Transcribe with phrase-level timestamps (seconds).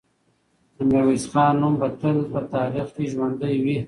[0.75, 3.77] د میرویس خان نوم به تل په تاریخ کې ژوندی وي.